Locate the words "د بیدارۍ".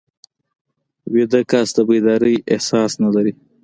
1.75-2.35